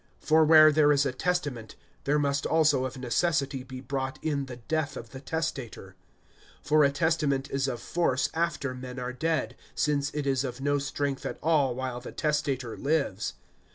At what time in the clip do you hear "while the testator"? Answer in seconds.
11.75-12.75